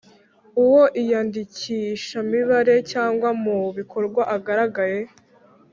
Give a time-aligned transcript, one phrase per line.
[0.63, 4.99] Uwo iyandikishamibare cyangwa mu bikorwa agaragaye